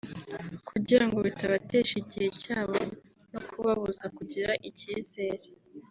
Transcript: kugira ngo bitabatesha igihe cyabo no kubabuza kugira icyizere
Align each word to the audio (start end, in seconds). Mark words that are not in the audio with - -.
kugira 0.69 1.03
ngo 1.07 1.17
bitabatesha 1.27 1.93
igihe 2.03 2.27
cyabo 2.41 2.77
no 3.31 3.39
kubabuza 3.47 4.05
kugira 4.17 4.51
icyizere 4.69 5.45